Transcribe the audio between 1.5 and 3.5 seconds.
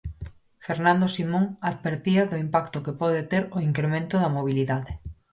advertía do impacto que pode ter